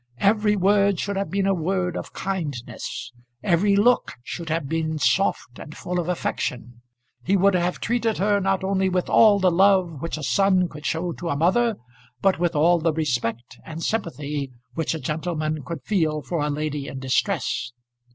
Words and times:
Every 0.17 0.55
word 0.55 0.99
should 0.99 1.15
have 1.15 1.29
been 1.29 1.45
a 1.45 1.53
word 1.53 1.95
of 1.95 2.11
kindness; 2.11 3.11
every 3.43 3.75
look 3.75 4.13
should 4.23 4.49
have 4.49 4.67
been 4.67 4.97
soft 4.97 5.59
and 5.59 5.77
full 5.77 5.99
of 5.99 6.09
affection. 6.09 6.81
He 7.23 7.37
would 7.37 7.53
have 7.53 7.79
treated 7.79 8.17
her 8.17 8.39
not 8.39 8.63
only 8.63 8.89
with 8.89 9.11
all 9.11 9.37
the 9.37 9.51
love 9.51 10.01
which 10.01 10.17
a 10.17 10.23
son 10.23 10.67
could 10.69 10.87
show 10.87 11.11
to 11.11 11.29
a 11.29 11.35
mother, 11.37 11.75
but 12.19 12.39
with 12.39 12.55
all 12.55 12.79
the 12.79 12.91
respect 12.93 13.59
and 13.63 13.83
sympathy 13.83 14.51
which 14.73 14.95
a 14.95 14.99
gentleman 14.99 15.61
could 15.63 15.83
feel 15.83 16.23
for 16.23 16.39
a 16.43 16.49
lady 16.49 16.87
in 16.87 16.97
distress. 16.97 17.71